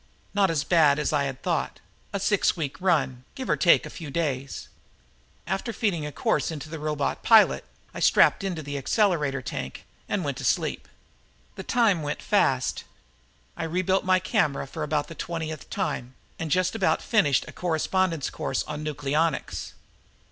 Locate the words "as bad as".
0.49-1.13